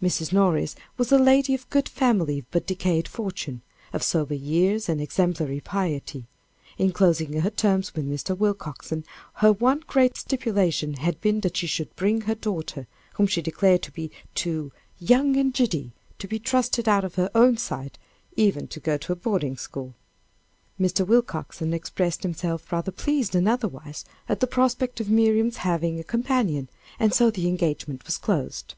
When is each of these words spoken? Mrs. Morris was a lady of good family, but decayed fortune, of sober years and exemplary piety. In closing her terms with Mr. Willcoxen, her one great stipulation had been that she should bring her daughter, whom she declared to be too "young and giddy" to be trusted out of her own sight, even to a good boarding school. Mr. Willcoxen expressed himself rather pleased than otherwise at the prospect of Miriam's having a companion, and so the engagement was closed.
Mrs. 0.00 0.32
Morris 0.32 0.76
was 0.96 1.10
a 1.10 1.18
lady 1.18 1.52
of 1.52 1.68
good 1.68 1.88
family, 1.88 2.44
but 2.52 2.64
decayed 2.64 3.08
fortune, 3.08 3.60
of 3.92 4.04
sober 4.04 4.36
years 4.36 4.88
and 4.88 5.00
exemplary 5.00 5.58
piety. 5.58 6.28
In 6.78 6.92
closing 6.92 7.40
her 7.40 7.50
terms 7.50 7.92
with 7.92 8.08
Mr. 8.08 8.38
Willcoxen, 8.38 9.02
her 9.32 9.52
one 9.52 9.80
great 9.88 10.16
stipulation 10.16 10.94
had 10.98 11.20
been 11.20 11.40
that 11.40 11.56
she 11.56 11.66
should 11.66 11.92
bring 11.96 12.20
her 12.20 12.36
daughter, 12.36 12.86
whom 13.14 13.26
she 13.26 13.42
declared 13.42 13.82
to 13.82 13.90
be 13.90 14.12
too 14.36 14.70
"young 15.00 15.36
and 15.36 15.52
giddy" 15.52 15.90
to 16.20 16.28
be 16.28 16.38
trusted 16.38 16.88
out 16.88 17.02
of 17.02 17.16
her 17.16 17.28
own 17.34 17.56
sight, 17.56 17.98
even 18.36 18.68
to 18.68 18.78
a 18.78 18.96
good 19.00 19.22
boarding 19.22 19.56
school. 19.56 19.96
Mr. 20.80 21.04
Willcoxen 21.04 21.74
expressed 21.74 22.22
himself 22.22 22.70
rather 22.70 22.92
pleased 22.92 23.32
than 23.32 23.48
otherwise 23.48 24.04
at 24.28 24.38
the 24.38 24.46
prospect 24.46 25.00
of 25.00 25.10
Miriam's 25.10 25.56
having 25.66 25.98
a 25.98 26.04
companion, 26.04 26.68
and 27.00 27.12
so 27.12 27.28
the 27.28 27.48
engagement 27.48 28.04
was 28.06 28.18
closed. 28.18 28.74